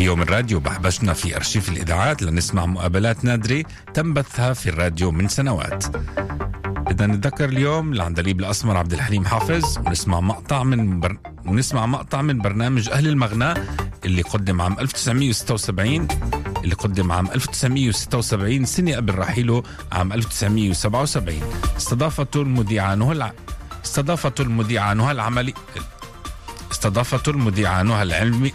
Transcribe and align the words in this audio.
في 0.00 0.06
يوم 0.06 0.22
الراديو 0.22 0.60
بحبشنا 0.60 1.12
في 1.12 1.36
أرشيف 1.36 1.68
الإذاعات 1.68 2.22
لنسمع 2.22 2.66
مقابلات 2.66 3.24
نادرة 3.24 3.64
تم 3.94 4.14
بثها 4.14 4.52
في 4.52 4.68
الراديو 4.68 5.10
من 5.10 5.28
سنوات. 5.28 5.96
بدنا 6.86 7.16
نتذكر 7.16 7.44
اليوم 7.44 7.92
العندليب 7.92 8.40
الأسمر 8.40 8.76
عبد 8.76 8.92
الحليم 8.92 9.24
حافظ 9.24 9.78
ونسمع 9.78 10.20
مقطع 10.20 10.62
من 10.62 11.00
بر... 11.00 11.16
ونسمع 11.46 11.86
مقطع 11.86 12.22
من 12.22 12.38
برنامج 12.38 12.88
أهل 12.88 13.08
المغنى 13.08 13.54
اللي 14.04 14.22
قدم 14.22 14.60
عام 14.60 14.78
1976 14.78 16.08
اللي 16.64 16.74
قدم 16.74 17.12
عام 17.12 17.26
1976 17.26 18.64
سنة 18.64 18.96
قبل 18.96 19.14
رحيله 19.14 19.62
عام 19.92 20.12
1977 20.12 21.40
استضافته 21.76 22.42
المذيعة 22.42 22.94
نهى 22.94 23.32
استضافته 23.84 24.42
المذيعة 24.42 24.92
نهى 24.92 25.12
العملي 25.12 25.54
استضافته 26.72 27.30
المذيعة 27.30 27.82
نهى 27.82 28.02
العلمي 28.02 28.52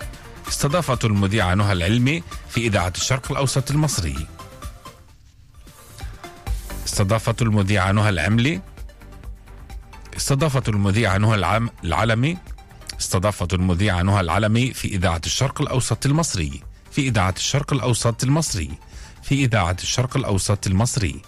استضافته 0.47 1.05
المذيعة 1.05 1.53
نهى 1.53 1.73
العلمي 1.73 2.23
في 2.49 2.67
إذاعة 2.67 2.93
الشرق 2.95 3.31
الأوسط 3.31 3.71
المصري. 3.71 4.27
استضافته 6.85 7.43
المذيعة 7.43 7.91
نهى 7.91 8.09
العملي. 8.09 8.61
استضافته 10.17 10.69
المذيعة 10.69 11.17
نهى. 11.17 11.69
العلمي. 11.83 12.37
استضافته 12.99 13.55
المذيعة 13.55 14.01
نهى 14.01 14.21
العلمي 14.21 14.73
في 14.73 14.87
إذاعة 14.87 15.21
الشرق 15.25 15.61
الأوسط 15.61 16.05
المصري. 16.05 16.61
في 16.91 17.01
إذاعة 17.01 17.33
الشرق 17.37 17.73
الأوسط 17.73 18.23
المصري. 18.23 18.71
في 19.23 19.35
إذاعة 19.45 19.77
الشرق 19.81 20.17
الأوسط 20.17 20.67
المصري. 20.67 21.21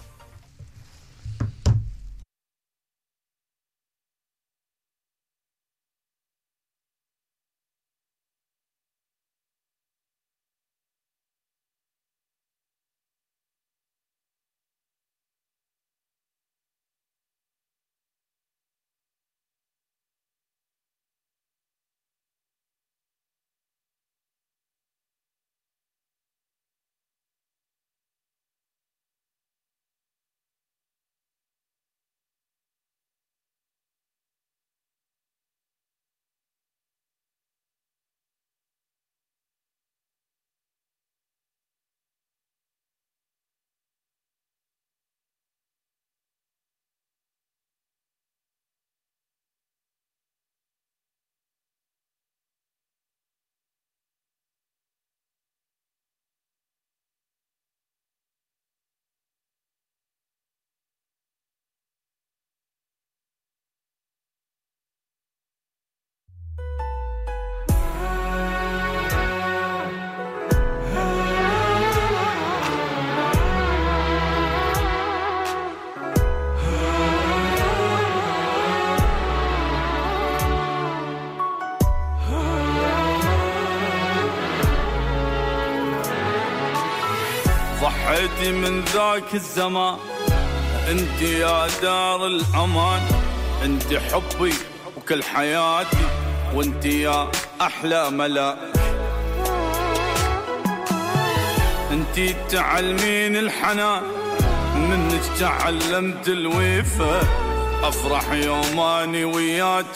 من 88.52 88.84
ذاك 88.84 89.34
الزمان. 89.34 89.96
انت 90.90 91.22
يا 91.22 91.66
دار 91.82 92.26
الأمان. 92.26 93.02
انت 93.64 93.94
حبي 93.94 94.54
وكل 94.96 95.22
حياتي. 95.22 95.96
وانت 96.54 96.84
يا 96.84 97.30
أحلى 97.60 98.10
ملاك 98.10 98.58
انت 101.90 102.36
تعلمين 102.50 103.36
الحنان 103.36 104.02
منك 104.76 105.20
تعلمت 105.40 106.28
الوفا 106.28 107.20
أفرح 107.82 108.32
يوماني 108.32 109.24
وياك. 109.24 109.86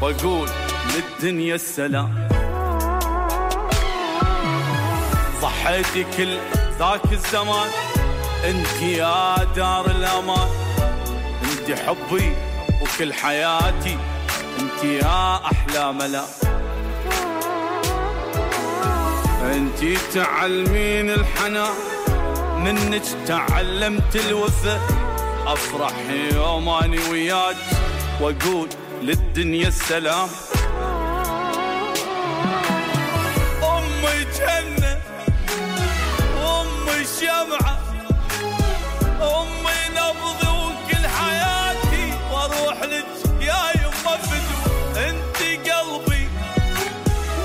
واقول 0.00 0.48
للدنيا 0.94 1.54
السلام. 1.54 2.28
ضحيتي 5.42 6.04
كل 6.16 6.38
ذاك 6.82 7.12
الزمان 7.12 7.70
انت 8.44 8.82
يا 8.82 9.44
دار 9.56 9.86
الأمان. 9.86 10.48
انت 11.42 11.78
حبي 11.78 12.36
وكل 12.82 13.12
حياتي. 13.14 13.98
انت 14.58 14.84
يا 14.84 15.36
أحلى 15.36 15.92
ملأ. 15.92 16.24
انت 19.42 19.98
تعلمين 20.14 21.10
الحنان 21.10 21.74
منك 22.56 23.02
تعلمت 23.26 24.16
الوفا 24.16 24.80
أفرح 25.46 25.94
يوم 26.34 26.68
اني 26.68 26.98
وياك 27.10 27.56
وأقول 28.20 28.68
للدنيا 29.02 29.68
السلام. 29.68 30.28
أمي 33.62 34.24
جنة. 34.38 34.81
الجامعة 37.22 37.78
أمي 39.22 39.80
نبضي 39.94 40.48
وكل 40.48 41.06
حياتي 41.06 42.12
وأروح 42.32 42.82
لك 42.82 43.06
يا 43.40 43.62
يما 43.80 44.14
بدو. 44.26 44.58
أنت 44.98 45.38
قلبي 45.70 46.28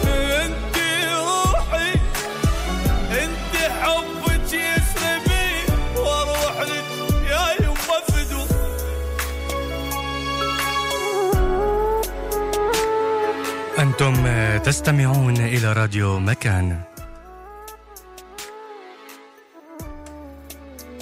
أنت 0.06 0.78
روحي 1.14 1.94
أنت 3.24 3.54
حبك 3.82 4.54
يسلبي 4.54 5.50
وأروح 5.98 6.62
لك 6.62 6.90
يا 7.30 7.46
يما 7.62 7.98
بدو. 8.10 8.46
أنتم 13.80 14.16
تستمعون 14.58 15.38
إلى 15.38 15.74
راديو 15.74 16.20
مكان. 16.20 16.80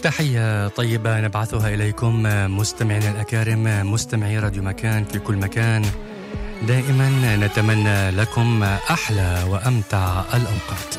تحية 0.06 0.68
طيبة 0.68 1.22
نبعثها 1.22 1.74
إليكم 1.74 2.24
مستمعينا 2.58 3.12
الأكارم 3.12 3.92
مستمعي 3.92 4.40
راديو 4.40 4.64
مكان 4.64 5.06
في 5.06 5.20
كل 5.20 5.36
مكان. 5.36 5.86
دائما 6.68 7.36
نتمنى 7.36 8.12
لكم 8.12 8.64
أحلى 8.64 9.44
وأمتع 9.48 10.24
الأوقات. 10.34 10.96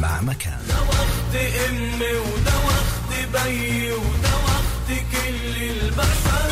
مع 0.00 0.20
مكان. 0.20 0.58
وقت 0.88 1.36
أمي 1.68 2.12
وده 2.12 2.56
وقت 2.66 3.10
بي 3.32 3.92
وده 3.92 4.34
وقت 4.46 4.88
كل 5.12 5.62
البشر. 5.62 6.50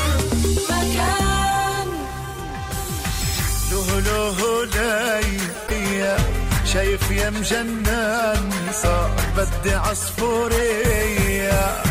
مكان. 0.71 1.89
له 3.73 4.01
له 4.01 4.65
لي 4.65 6.44
شايف 6.65 7.11
يا 7.11 7.31
مجنن 7.31 8.51
صار 8.73 9.11
بدي 9.37 9.75
عصفورية 9.75 11.83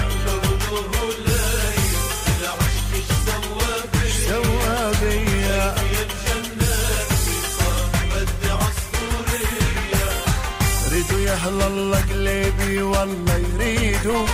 ريدوا 10.92 11.20
يهلا 11.20 11.68
الله 11.68 12.02
قلبي 12.12 12.82
والله 12.82 13.38
يريدوا 13.38 14.28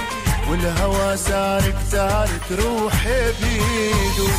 والهوى 0.50 1.18
سارك 1.18 1.76
تارك 1.92 2.52
روحي 2.52 3.32
بيدو. 3.42 4.30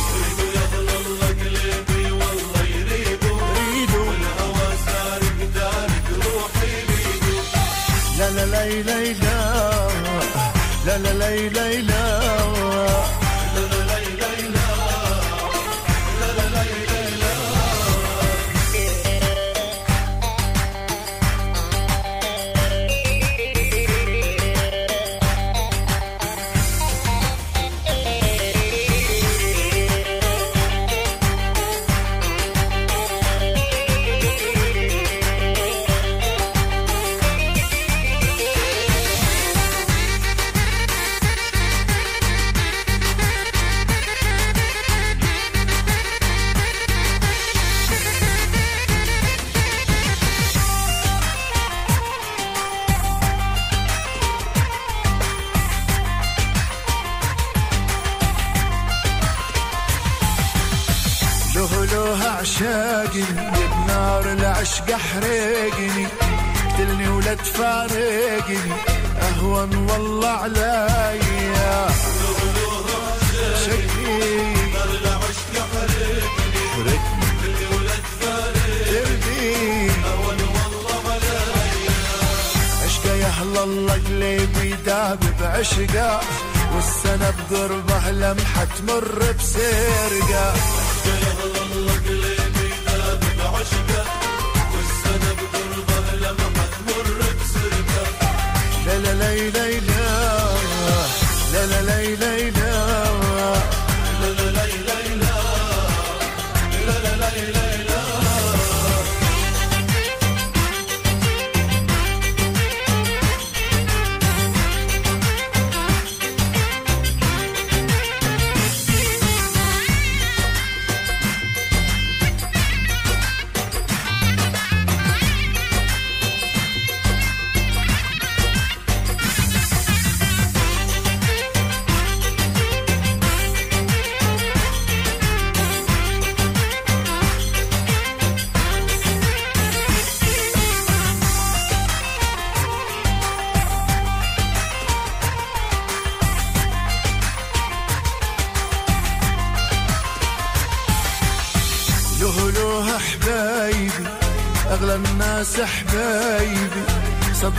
لا 8.21 8.29
لا 8.29 8.45
لا 8.45 8.69
لا 8.81 8.99
لا 9.13 9.97
لا 10.85 10.97
لا 10.97 11.13
لا 11.13 11.49
لا 11.49 11.81
لا 11.81 13.20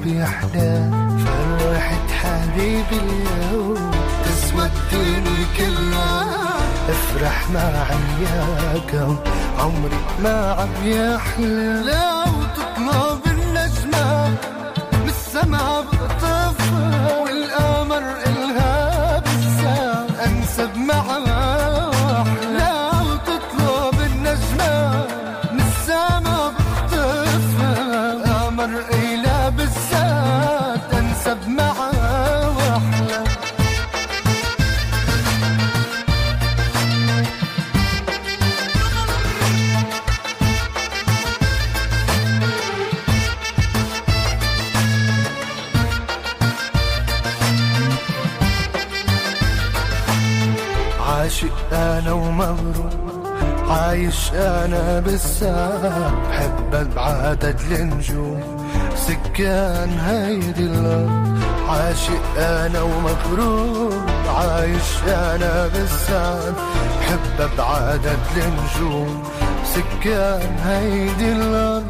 ما 0.00 0.06
عب 0.06 0.06
يحلى 0.06 0.90
فرحة 1.24 2.08
حبيبي 2.08 3.00
اليوم. 3.00 3.90
تسوى 4.24 4.64
الدنيا 4.64 5.46
كلها. 5.58 6.56
افرح 6.88 7.50
معي 7.50 8.22
يا 8.22 8.80
كون 8.90 9.18
عمري 9.58 10.00
ما 10.22 10.52
عب 10.52 10.84
يحلى. 10.84 12.19
بحب 55.88 56.74
ابعدد 56.74 57.60
النجوم 57.72 58.66
سكان 58.96 59.88
هيدي 59.98 60.64
الأرض 60.66 61.38
عاشق 61.68 62.38
أنا 62.38 62.82
ومغروم 62.82 64.06
عايش 64.36 64.90
أنا 65.08 65.68
بالساعة 65.68 66.52
بحب 67.00 67.40
ابعدد 67.52 68.18
النجوم 68.36 69.22
سكان 69.74 70.56
هيدي 70.64 71.32
الأرض 71.32 71.84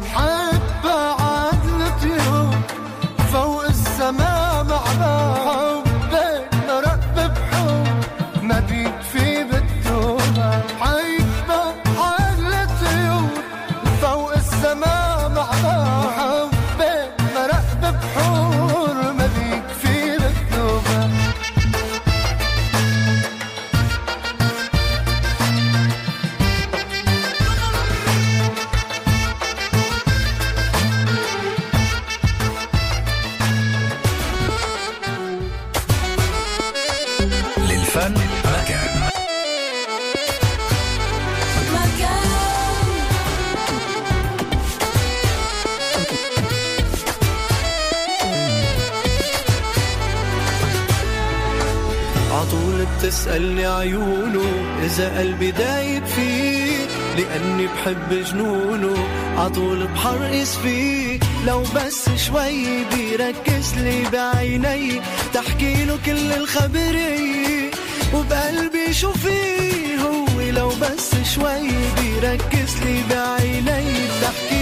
عطول 53.11 53.19
بتسألني 53.19 53.65
عيونه 53.65 54.41
إذا 54.85 55.19
قلبي 55.19 55.51
دايب 55.51 56.05
فيه 56.05 56.77
لأني 57.17 57.67
بحب 57.67 58.23
جنونه. 58.31 59.07
عطول 59.37 59.87
بحرقص 59.87 60.57
فيه 60.57 61.19
لو 61.47 61.63
بس 61.75 62.09
شوي 62.15 62.83
بيركز 62.95 63.73
لي 63.77 64.03
بعيني. 64.13 65.01
تحكي 65.33 65.85
له 65.85 65.99
كل 66.05 66.31
الخبرية 66.31 67.71
وبقلبي 68.13 68.93
شو 68.93 69.11
فيه 69.13 69.97
هو 70.01 70.41
لو 70.51 70.69
بس 70.69 71.11
شوي 71.35 71.67
بيركز 71.97 72.73
لي 72.85 73.03
بعيني. 73.09 73.83
بحكي 74.21 74.60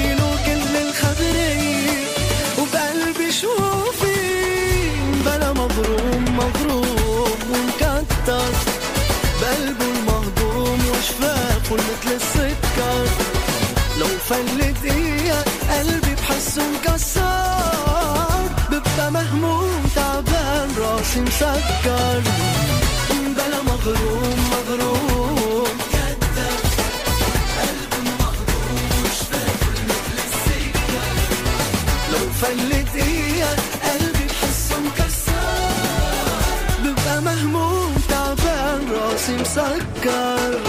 ومكتر 8.30 8.54
بقلبه 9.42 9.86
المهضوم 9.86 10.80
وشفافه 10.92 11.76
مثل 11.76 12.16
السكر. 12.16 13.06
لو 14.00 14.08
فلت 14.30 14.86
اياك 14.86 15.46
قلبي 15.70 16.16
بحسه 16.16 16.62
مكسر 16.72 18.50
ببقى 18.72 19.12
مهموم 19.12 19.84
تعبان 19.96 20.70
راسي 20.78 21.20
مسكر. 21.22 22.22
بلا 23.36 23.62
مغروم 23.62 24.40
مغروم. 24.52 25.80
لو 32.14 32.26
فلت 32.42 32.96
اياك 32.96 33.60
قلبي 33.84 34.26
بحسه 34.26 34.80
مكسر 34.80 35.34
ببقى 36.84 37.22
مهموم 37.22 37.79
تعبان 39.38 40.69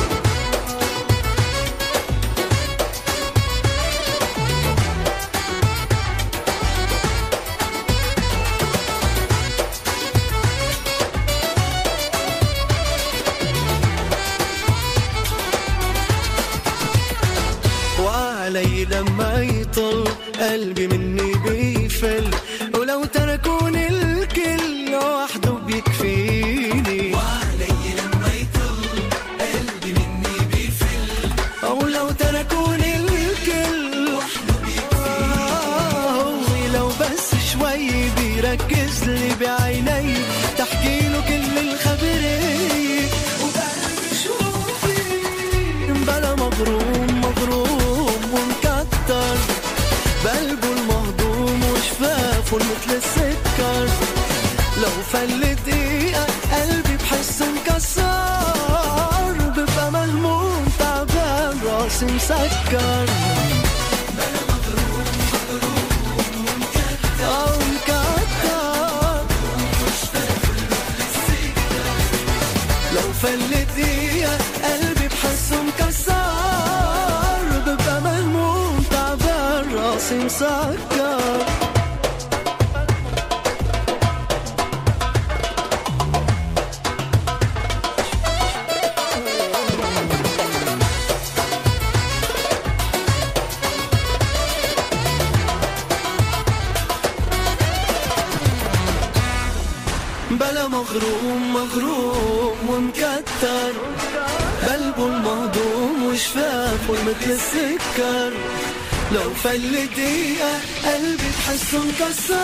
لو 109.45 109.51
فل 109.51 109.87
دقيقة 109.87 110.61
قلبي 110.85 111.29
بحسه 111.29 111.79
مكسر 111.79 112.37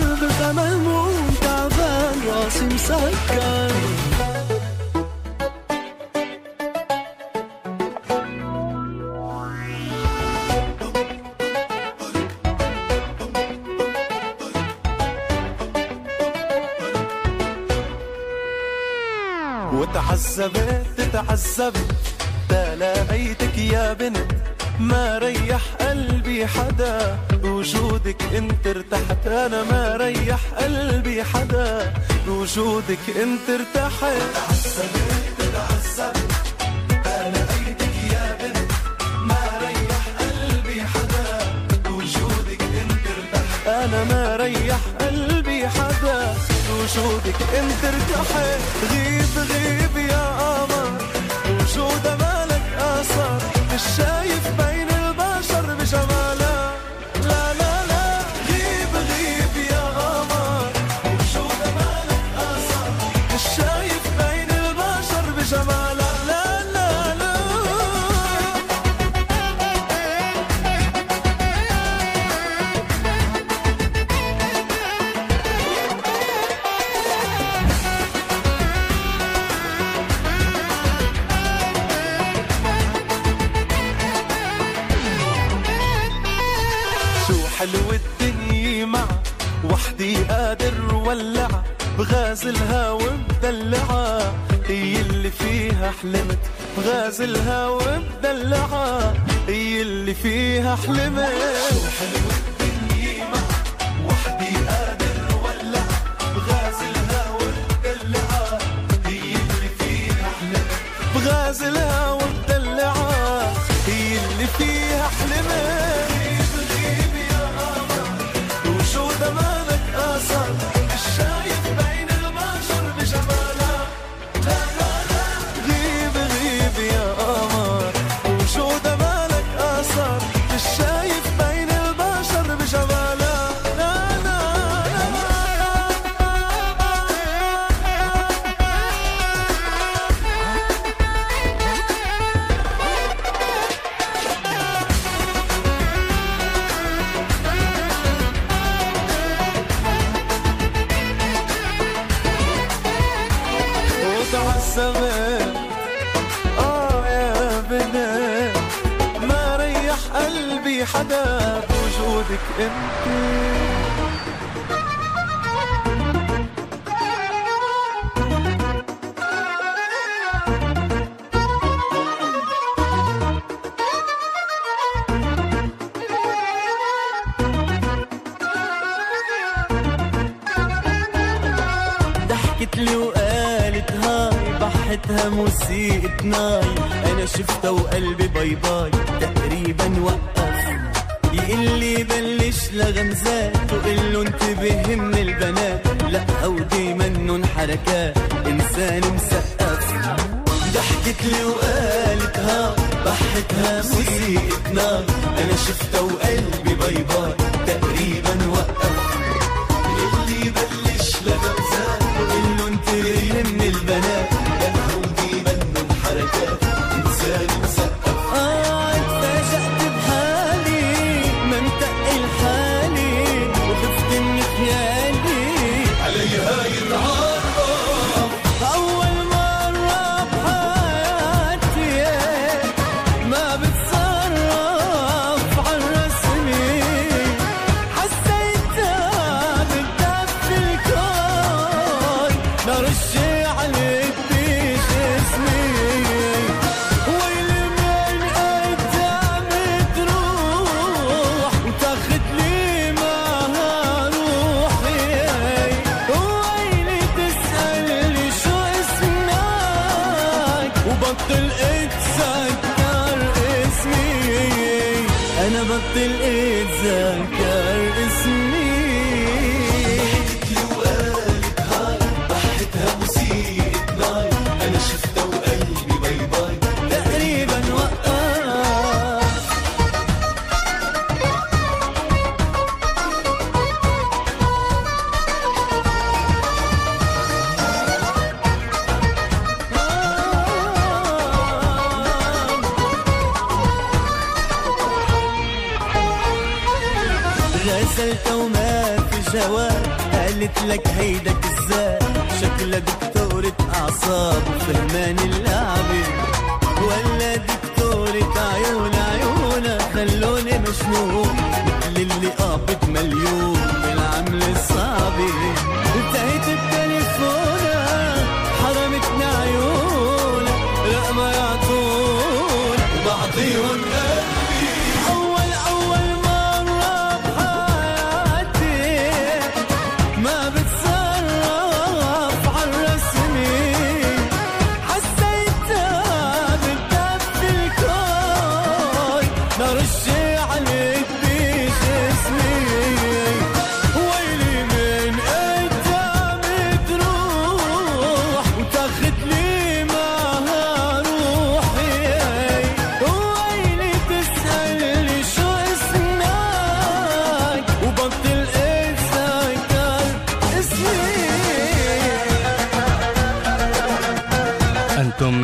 ببقى 0.00 0.54
مهموم 0.54 1.34
تعبان 1.40 2.22
راسي 2.28 2.64
مسكر. 2.64 3.72
وتعذبت 19.72 21.10
تعذبت 21.12 21.94
تلاقيتك 22.48 23.58
يا 23.58 23.92
بنت. 23.92 24.37
ما 24.80 25.18
ريح 25.18 25.60
قلبي 25.80 26.46
حدا 26.46 27.18
بوجودك 27.42 28.22
انت 28.36 28.66
ارتحت. 28.66 29.26
أنا 29.26 29.64
ما 29.64 29.96
ريح 29.96 30.40
قلبي 30.58 31.24
حدا 31.24 31.92
بوجودك 32.26 33.04
انت 33.22 33.50
ارتحت. 33.50 34.22
تعذبت 34.34 35.38
تلاقيتك 37.04 37.96
يا 38.12 38.36
بنت 38.40 38.72
ما 39.28 39.42
ريح 39.62 40.02
قلبي 40.20 40.82
حدا 40.82 41.28
بوجودك 41.84 42.62
انت 42.62 43.04
ارتحت 43.16 43.66
أنا 43.66 44.04
ما 44.04 44.36
ريح 44.36 44.78
قلبي 45.00 45.68
حدا 45.68 46.34
بوجودك 46.68 47.38
انت 47.58 47.84
ارتحت. 47.84 48.60
غيب 48.92 49.34
غيب 49.50 49.96
يا 50.10 50.24
قمر 50.38 50.98
وجود 51.50 52.06
مالك 52.20 52.66
اثر 52.78 53.57
مش 53.78 53.96
شايف 53.96 54.60
بين 54.60 54.87
بغازلها 92.38 92.92
وبدلعها 92.92 94.32
هي 94.66 95.00
اللي 95.00 95.30
فيها 95.30 95.90
حلمت. 96.02 96.38
بغازلها 96.76 97.68
وبدلعها 97.68 99.14
هي 99.48 99.82
اللي 99.82 100.14
فيها 100.14 100.76
حلمت. 100.76 101.28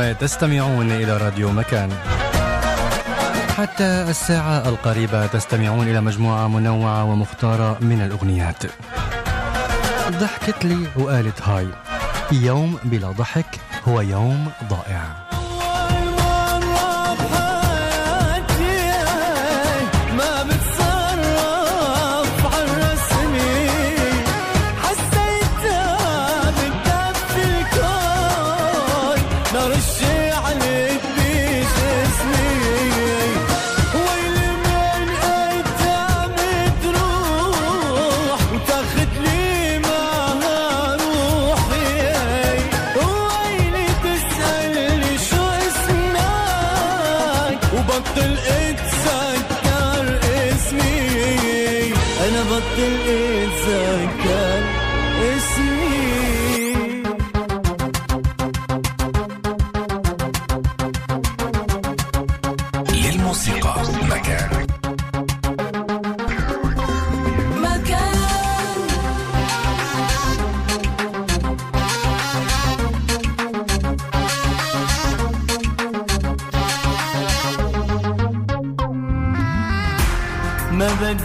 أنتم 0.00 0.12
تستمعون 0.12 0.90
إلى 0.90 1.16
راديو 1.16 1.52
مكان. 1.52 1.90
حتى 3.56 3.84
الساعة 3.84 4.68
القريبة 4.68 5.26
تستمعون 5.26 5.88
إلى 5.88 6.00
مجموعة 6.00 6.48
منوعة 6.48 7.04
ومختارة 7.04 7.78
من 7.80 8.00
الأغنيات. 8.00 8.62
ضحكت 10.10 10.64
لي 10.64 10.86
وقالت 10.96 11.42
هاي 11.42 11.68
يوم 12.32 12.78
بلا 12.84 13.10
ضحك 13.10 13.46
هو 13.88 14.00
يوم 14.00 14.50
ضائع. 14.68 15.23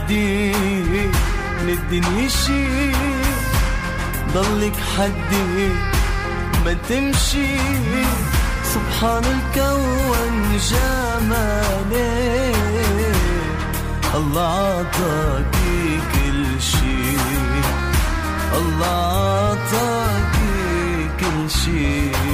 حدي 0.10 0.52
من 1.62 1.70
الدنيا 1.70 2.28
شي 2.28 2.92
ضلك 4.34 4.74
حدي 4.98 5.70
ما 6.66 6.74
تمشي. 6.90 7.58
سبحان 8.64 9.24
الكون 9.26 10.58
جماله. 10.70 12.54
الله 14.16 14.80
عطاكي 14.80 16.00
كل 16.14 16.62
شي. 16.62 17.18
الله 18.58 19.52
عطاكي 19.52 21.10
كل 21.20 21.50
شي. 21.50 22.29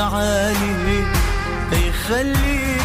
العالي 0.00 1.04
يخلي 1.72 2.76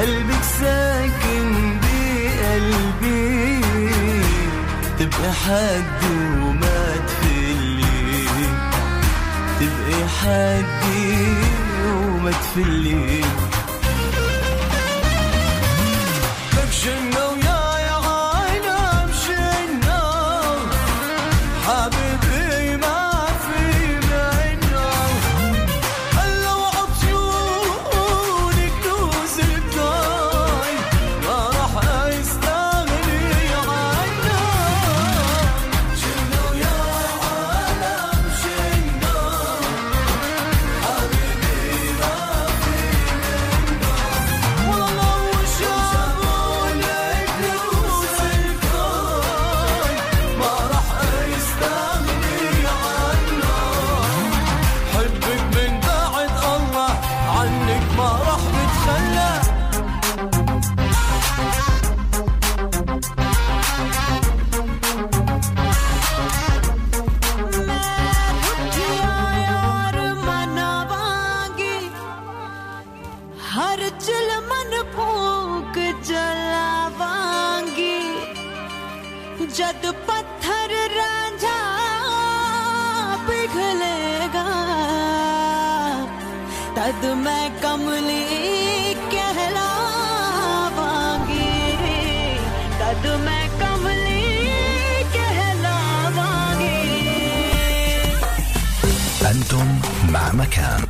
قلبك 0.00 0.42
ساكن 0.60 1.78
بقلبي. 1.82 3.60
تبقى 4.98 5.32
حد 5.32 6.02
وما 6.42 6.96
تفلي 7.08 8.28
تبقى 9.60 10.08
حد 10.08 10.84
وما 11.86 12.30
تفلي 12.30 13.24
चुल 73.88 74.30
मन 74.48 74.72
फूक 74.94 75.76
जलावांगी। 76.06 78.00
जद 79.56 79.84
पत्थर 80.08 80.72
राजा 80.92 81.58
पिघलेगा, 83.28 84.48
तद 86.76 87.02
मैं 87.24 87.46
कमली 87.62 88.26
कहलावांगी। 89.14 89.56
तद 92.80 93.04
मैं 93.24 93.46
कमली 93.60 94.22
कहलावांगी। 95.16 96.84
अंतुम 99.32 99.68
مع 100.12 100.26
مكان 100.34 100.87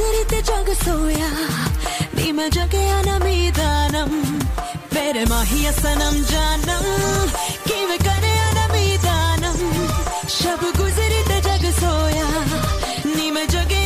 சிரித்து 0.00 0.38
ஜக 0.48 0.70
சோயா 0.82 1.28
நீ 2.16 2.26
மஜகையான 2.36 3.08
மீதானம் 3.24 4.14
பேர 4.92 5.16
மாஹிய 5.30 5.68
சனம் 5.80 6.20
ஜானம் 6.30 6.88
கிவ 7.66 7.90
கரையான 8.06 8.58
மீதானம் 8.74 9.62
ஷப 10.36 10.62
குசரித்த 10.78 11.34
ஜக 11.48 11.72
சோயா 11.80 12.28
நீ 13.14 13.26
மஜகை 13.36 13.79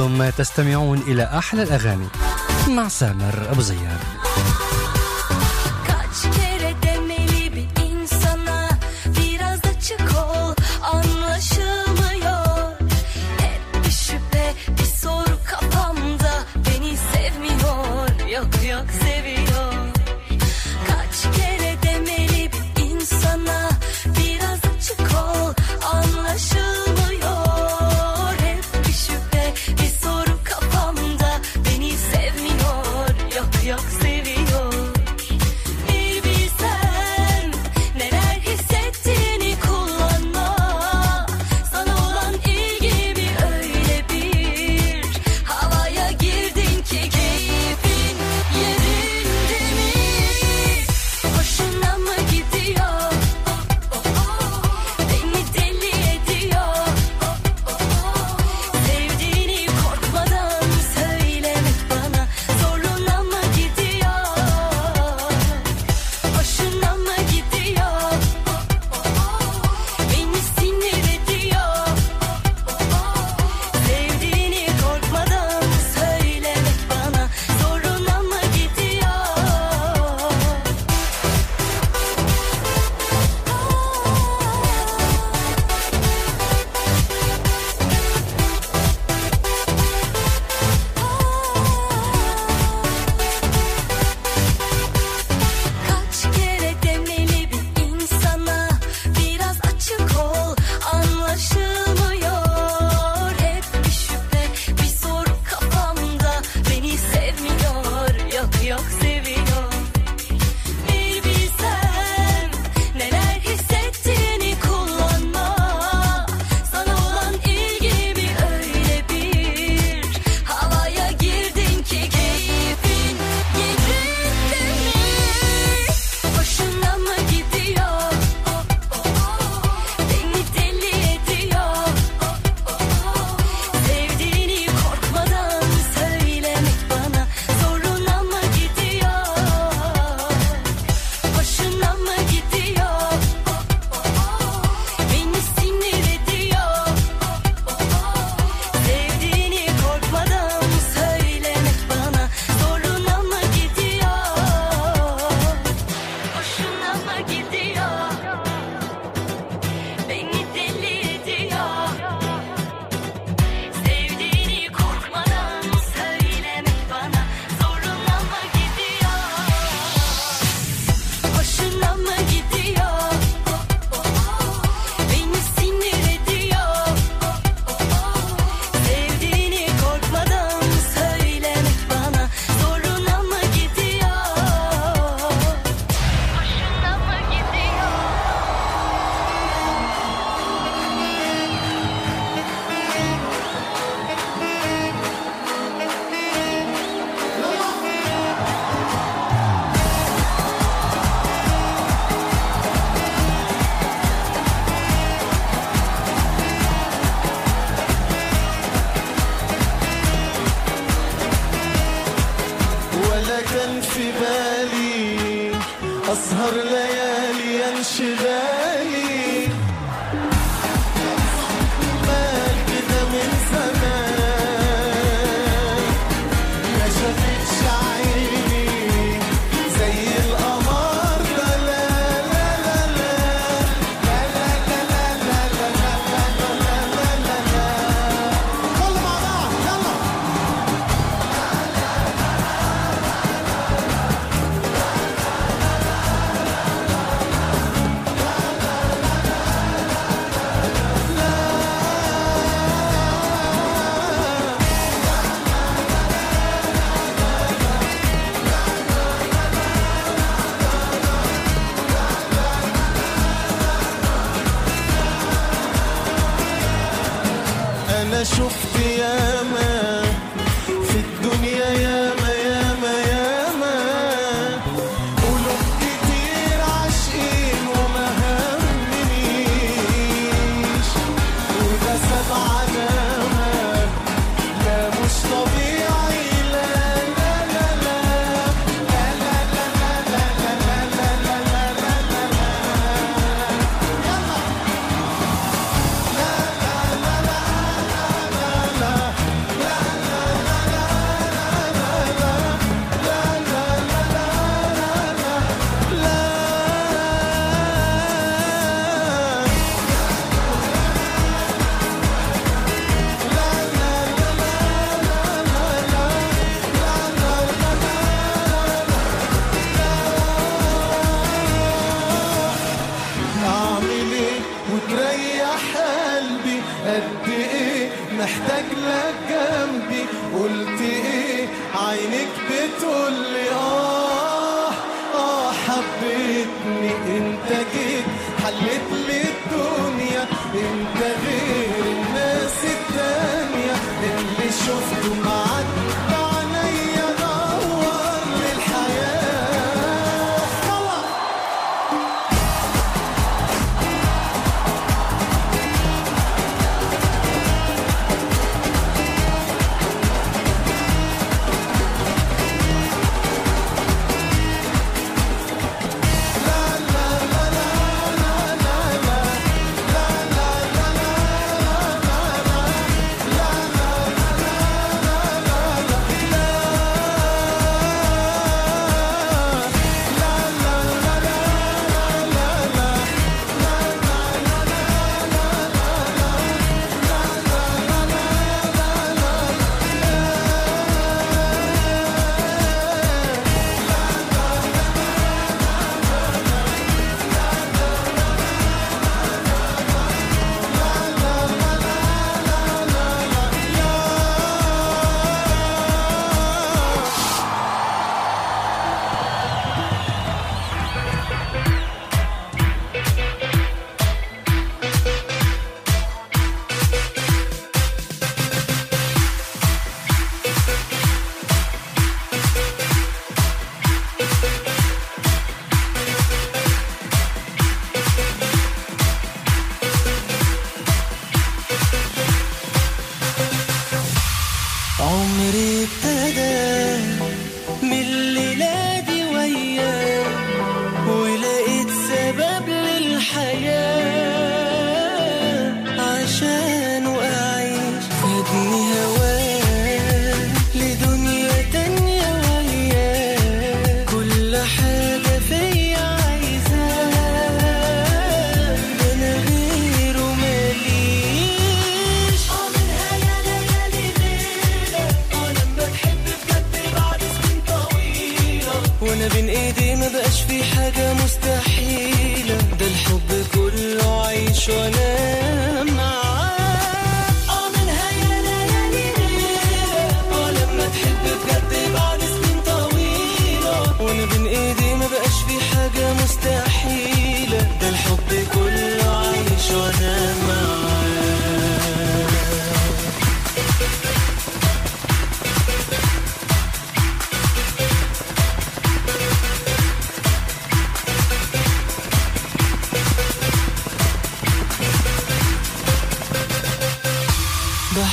أنتم 0.00 0.30
تستمعون 0.30 0.98
إلى 0.98 1.22
أحلى 1.22 1.62
الأغاني 1.62 2.08
مع 2.68 2.88
سامر 2.88 3.50
أبو 3.50 3.60
زياد. 3.60 3.98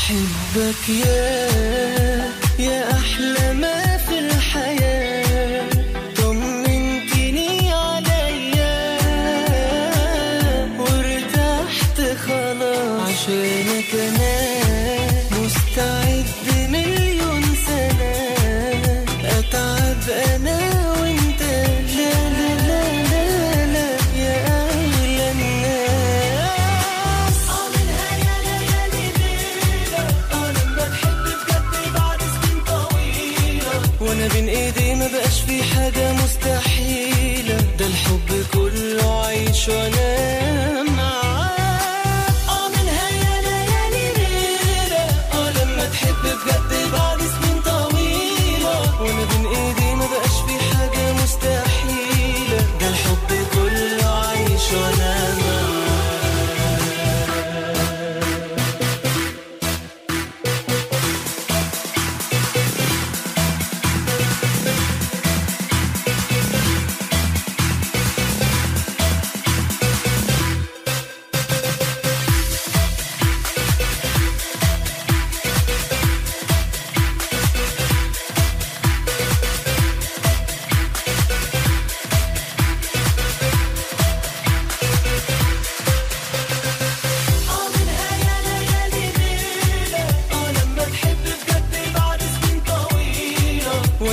Kim 0.07 0.29
Bakiye 0.55 1.76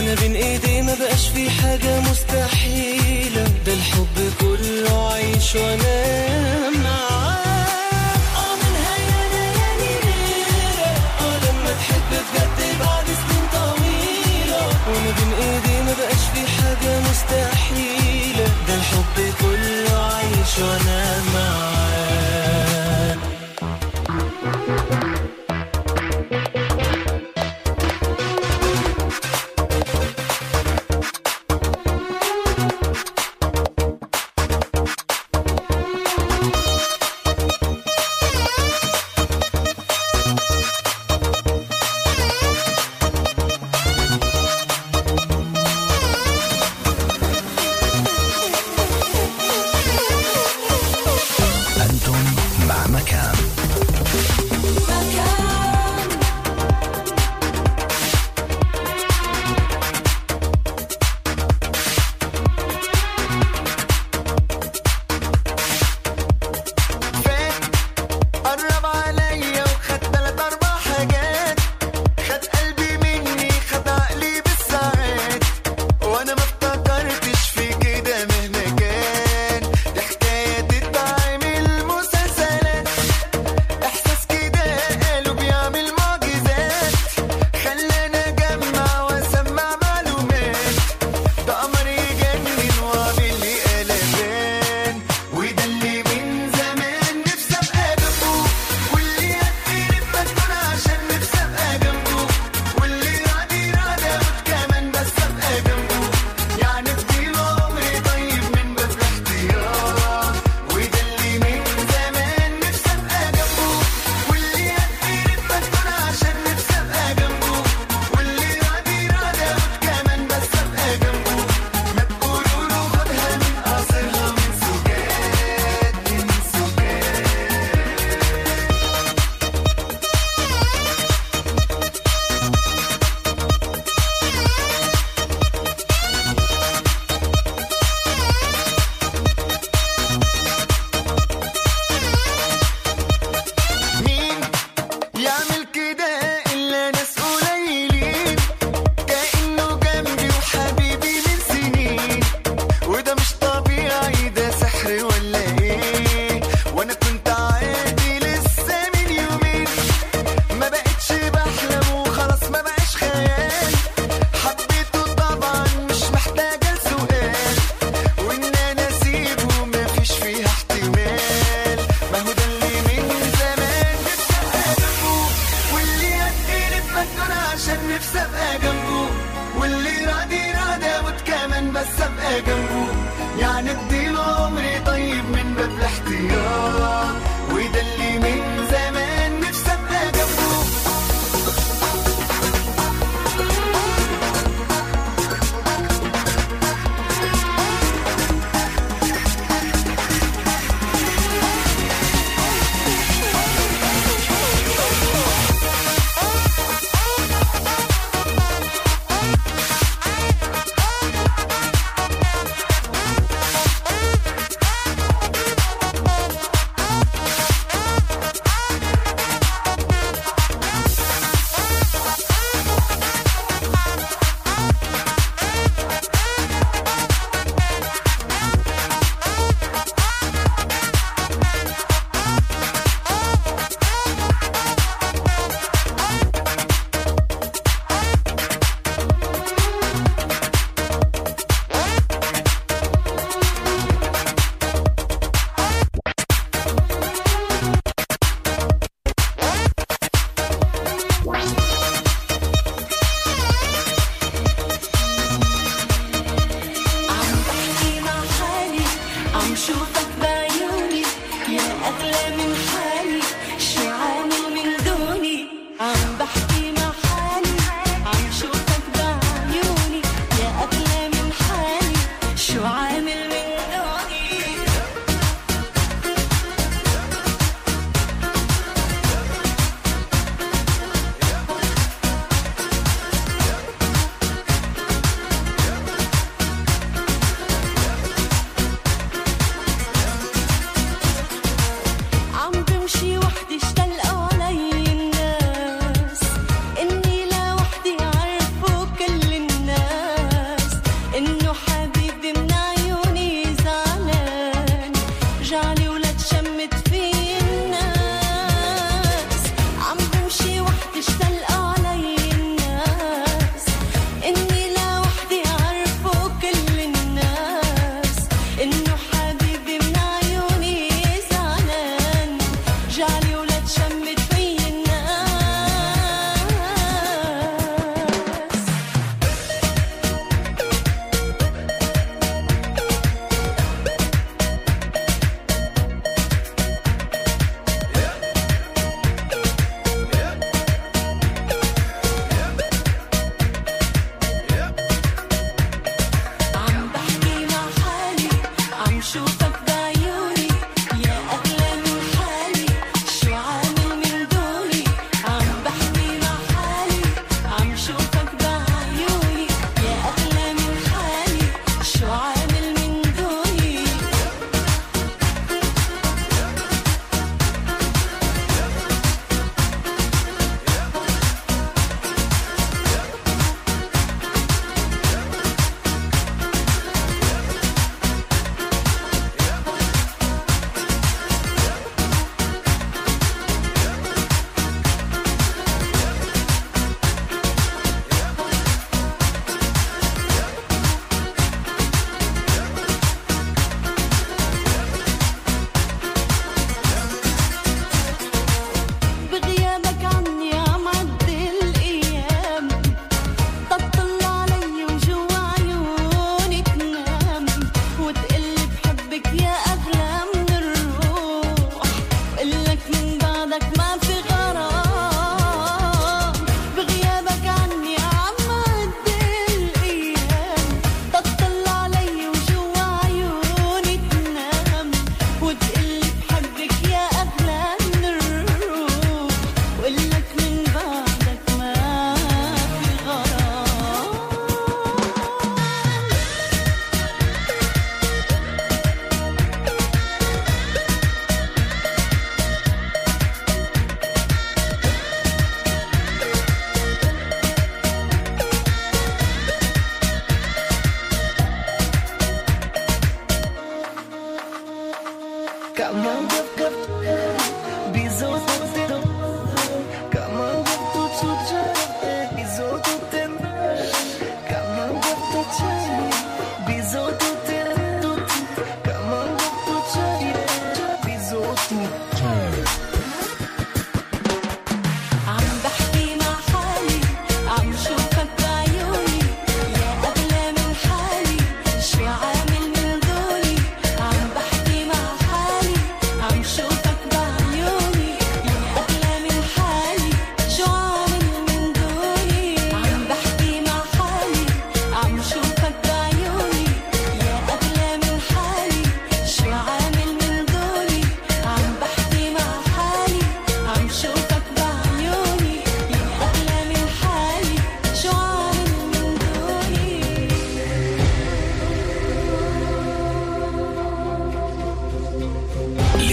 وأنا 0.05 0.21
بين 0.21 0.37
إيدي 0.37 0.83
ما 0.83 0.95
بقاش 0.95 1.29
في 1.29 1.51
حاجة 1.51 2.01
مستحيلة. 2.01 3.45
ده 3.67 3.73
الحب 3.75 4.33
كله 4.41 5.13
عيش 5.13 5.55
وأنا 5.55 6.71
معاك. 6.71 7.34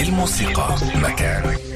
للموسيقى 0.04 0.76
مكان. 0.95 1.70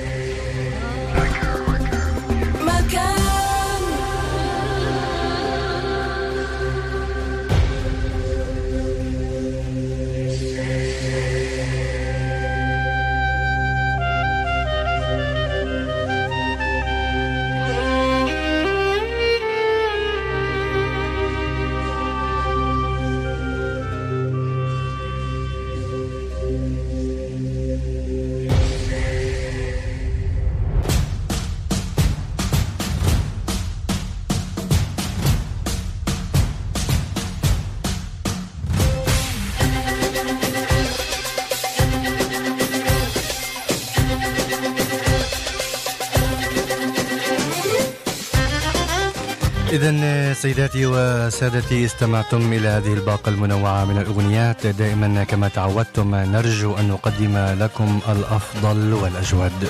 سيداتي 50.45 50.85
وسادتي 50.85 51.85
استمعتم 51.85 52.53
إلى 52.53 52.67
هذه 52.67 52.93
الباقة 52.93 53.29
المنوعة 53.29 53.85
من 53.85 53.97
الأغنيات. 53.97 54.67
دائما 54.67 55.23
كما 55.23 55.47
تعودتم 55.47 56.15
نرجو 56.15 56.77
أن 56.77 56.87
نقدم 56.87 57.37
لكم 57.37 57.99
الأفضل 58.09 58.93
والأجود. 58.93 59.69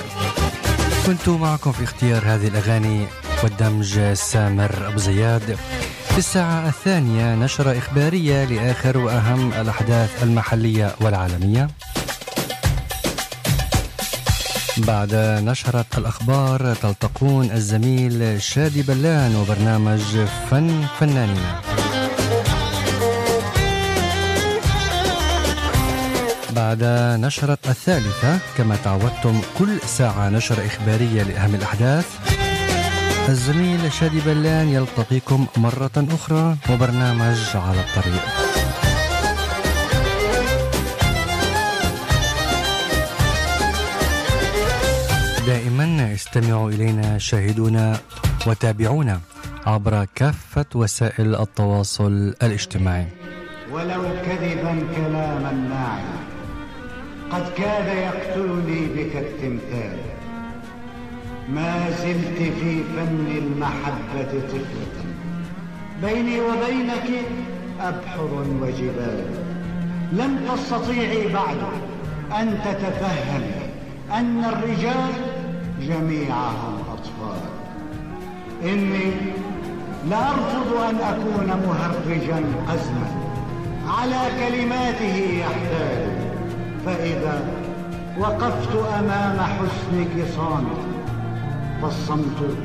كنت 1.06 1.28
معكم 1.28 1.72
في 1.72 1.84
اختيار 1.84 2.22
هذه 2.26 2.48
الأغاني 2.48 3.06
والدمج 3.42 4.12
سامر 4.12 4.88
أبو 4.88 4.98
زياد. 4.98 5.56
في 6.08 6.18
الساعة 6.18 6.68
الثانية 6.68 7.34
نشرة 7.34 7.78
إخبارية 7.78 8.44
لآخر 8.44 8.98
وأهم 8.98 9.52
الأحداث 9.52 10.22
المحلية 10.22 10.94
والعالمية. 11.00 11.68
بعد 14.78 15.14
نشرة 15.44 15.84
الأخبار 15.98 16.74
تلتقون 16.74 17.50
الزميل 17.50 18.42
شادي 18.42 18.82
بلان 18.82 19.36
وبرنامج 19.36 20.00
فن 20.50 20.84
فنانين 21.00 21.42
بعد 26.50 26.84
نشرة 27.20 27.58
الثالثة 27.68 28.38
كما 28.56 28.76
تعودتم 28.84 29.40
كل 29.58 29.80
ساعة 29.86 30.28
نشرة 30.28 30.66
إخبارية 30.66 31.22
لأهم 31.22 31.54
الأحداث. 31.54 32.06
الزميل 33.28 33.92
شادي 33.92 34.20
بلان 34.20 34.68
يلتقيكم 34.68 35.46
مرة 35.56 35.90
أخرى 35.96 36.56
وبرنامج 36.70 37.38
على 37.54 37.80
الطريق. 37.80 38.55
استمعوا 46.36 46.70
إلينا 46.70 47.18
شاهدونا 47.18 47.96
وتابعونا 48.46 49.20
عبر 49.66 50.06
كافة 50.14 50.66
وسائل 50.74 51.34
التواصل 51.34 52.34
الاجتماعي. 52.42 53.06
ولو 53.72 54.02
كذبا 54.02 54.74
كلاما 54.96 55.52
ناعما 55.70 56.18
قد 57.30 57.52
كاد 57.56 57.86
يقتلني 57.96 58.86
بك 58.86 59.16
التمثال. 59.16 59.98
ما 61.48 61.90
زلت 61.90 62.38
في 62.38 62.82
فن 62.96 63.26
المحبة 63.38 64.32
طفلة. 64.48 64.96
بيني 66.02 66.40
وبينك 66.40 67.08
أبحر 67.80 68.30
وجبال. 68.60 69.24
لم 70.12 70.38
تستطيعي 70.48 71.32
بعد 71.32 71.58
أن 72.40 72.58
تتفهمي 72.64 73.66
أن 74.12 74.44
الرجال 74.44 75.35
جميعهم 75.80 76.78
أطفال. 76.92 77.40
إني 78.64 79.12
لأرفض 80.10 80.70
أن 80.88 80.96
أكون 80.96 81.46
مهرجا 81.66 82.44
أزما. 82.74 83.10
على 83.88 84.20
كلماته 84.40 85.16
يحتال 85.40 86.08
فإذا 86.86 87.44
وقفت 88.18 88.76
أمام 88.98 89.40
حسنك 89.40 90.26
صامتا 90.36 90.86
فالصمت 91.82 92.56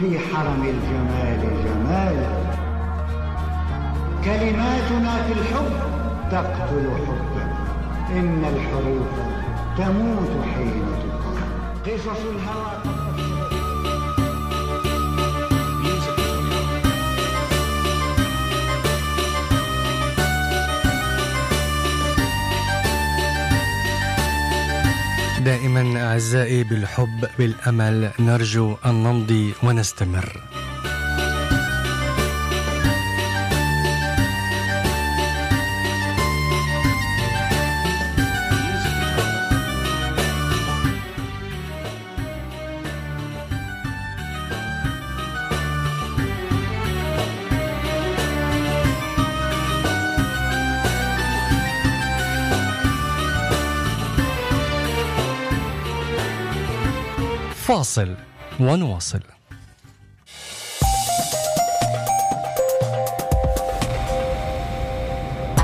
في 0.00 0.18
حرم 0.18 0.62
الجمال 0.62 1.40
جمال. 1.64 2.26
كلماتنا 4.24 5.22
في 5.22 5.32
الحب 5.32 5.72
تقتل 6.30 6.90
حبا. 7.06 7.44
إن 8.12 8.44
الحروف 8.44 9.12
تموت 9.78 10.44
حين 10.54 10.83
قصص 11.86 12.06
الهوى. 12.06 12.72
دائما 25.44 26.00
أعزائي 26.02 26.64
بالحب 26.64 27.28
بالأمل 27.38 28.10
نرجو 28.18 28.76
أن 28.86 28.94
نمضي 28.94 29.54
ونستمر. 29.62 30.40
فاصل 57.68 58.14
ونواصل. 58.60 59.20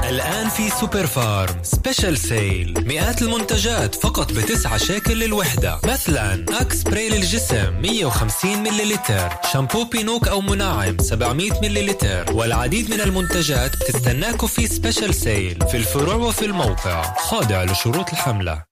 الآن 0.08 0.48
في 0.48 0.70
سوبر 0.70 1.06
فارم 1.06 1.54
special 1.62 2.18
sale 2.18 2.74
مئات 2.86 3.22
المنتجات 3.22 3.94
فقط 3.94 4.32
بتسعة 4.32 4.76
شاكل 4.76 5.18
للوحدة. 5.18 5.80
مثلا 5.84 6.44
أكس 6.60 6.76
سبراي 6.76 7.08
للجسم 7.08 7.80
150 7.82 8.58
مللتر 8.58 9.28
شامبو 9.52 9.84
بينوك 9.84 10.28
أو 10.28 10.40
منعم 10.40 10.98
700 10.98 11.60
مللتر 11.62 12.32
والعديد 12.32 12.90
من 12.90 13.00
المنتجات 13.00 13.76
بتستناكم 13.76 14.46
في 14.46 14.66
special 14.66 15.14
sale 15.14 15.58
في 15.70 15.76
الفروع 15.76 16.14
وفي 16.14 16.44
الموقع. 16.44 17.14
خاضع 17.16 17.64
لشروط 17.64 18.10
الحملة. 18.10 18.69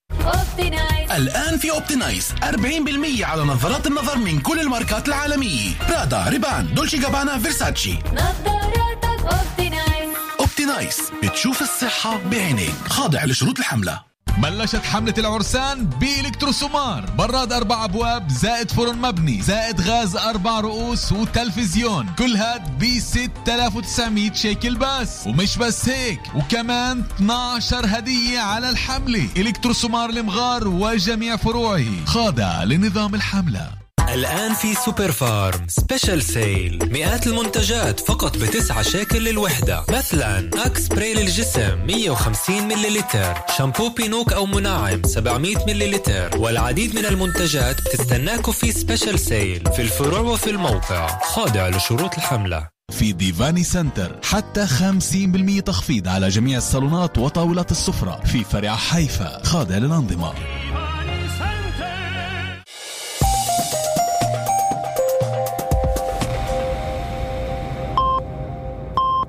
الآن 1.16 1.58
في 1.58 1.70
أوبتنايس 1.70 2.32
40% 2.32 3.24
على 3.24 3.42
نظارات 3.42 3.86
النظر 3.86 4.18
من 4.18 4.40
كل 4.40 4.60
الماركات 4.60 5.08
العالمية. 5.08 5.70
برادا 5.88 6.24
ريبان 6.28 6.74
دولشي 6.74 6.98
غابانا 6.98 7.38
فيرساتشي 7.38 7.94
نظاراتك 8.12 9.26
أوبتنايس 9.32 10.14
أوبتنايس 10.40 11.00
بتشوف 11.22 11.62
الصحة 11.62 12.18
بعينيك. 12.30 12.74
خاضع 12.88 13.24
لشروط 13.24 13.58
الحملة. 13.58 14.07
بلشت 14.38 14.84
حملة 14.84 15.14
العرسان 15.18 15.84
بإلكتروسومار. 15.84 17.10
براد 17.18 17.52
أربع 17.52 17.84
أبواب 17.84 18.30
زائد 18.30 18.70
فرن 18.70 18.98
مبني 18.98 19.42
زائد 19.42 19.80
غاز 19.80 20.16
أربع 20.16 20.60
رؤوس 20.60 21.12
وتلفزيون. 21.12 22.06
كل 22.18 22.36
هاد 22.36 22.78
ب 22.78 22.98
6900 22.98 24.32
شيكل 24.32 24.74
بس. 24.76 25.26
ومش 25.26 25.58
بس 25.58 25.88
هيك 25.88 26.20
وكمان 26.34 27.04
12 27.16 27.86
هدية 27.86 28.40
على 28.40 28.70
الحملة. 28.70 29.28
إلكتروسومار 29.36 30.10
المغار 30.10 30.68
وجميع 30.68 31.36
فروعه. 31.36 32.04
خاضع 32.06 32.64
لنظام 32.64 33.14
الحملة. 33.14 33.77
الآن 34.14 34.54
في 34.54 34.74
سوبر 34.74 35.12
فارم 35.12 35.66
special 35.68 36.22
sale 36.22 36.78
مئات 36.92 37.26
المنتجات 37.26 38.00
فقط 38.00 38.36
بتسعة 38.36 38.82
شاكل 38.82 39.24
للوحدة. 39.24 39.84
مثلا 39.90 40.50
أكس 40.66 40.80
سبراي 40.80 41.14
للجسم 41.14 41.78
150 41.86 42.68
مللتر 42.68 43.34
شامبو 43.58 43.88
بينوك 43.88 44.32
أو 44.32 44.46
منعم 44.46 45.02
700 45.02 45.56
مللتر 45.66 46.38
والعديد 46.38 46.94
من 46.98 47.06
المنتجات 47.06 47.80
بتستناكم 47.80 48.52
في 48.52 48.72
special 48.72 49.18
sale 49.18 49.72
في 49.76 49.82
الفروع 49.82 50.20
وفي 50.20 50.50
الموقع. 50.50 51.20
خاضع 51.22 51.68
لشروط 51.68 52.14
الحملة. 52.14 52.68
في 52.90 53.12
ديفاني 53.12 53.64
سنتر 53.64 54.16
حتى 54.24 54.66
50% 54.66 55.60
تخفيض 55.60 56.08
على 56.08 56.28
جميع 56.28 56.58
الصالونات 56.58 57.18
وطاولات 57.18 57.70
السفرة. 57.70 58.20
في 58.24 58.44
فرع 58.44 58.76
حيفا 58.76 59.44
خاضع 59.44 59.76
للأنظمة. 59.76 60.32